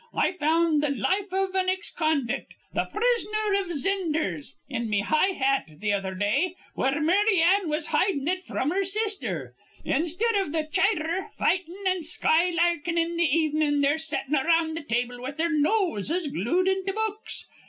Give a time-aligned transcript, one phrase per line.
[0.15, 5.33] I found th' life iv an ex convict, the 'Prisoner iv Zinders,' in me high
[5.37, 9.53] hat th' other day, where Mary Ann was hidin' it fr'm her sister.
[9.85, 15.21] Instead iv th' chidher fightin' an' skylarkin' in th' evenin', they're settin' around th' table
[15.21, 17.47] with their noses glued into books.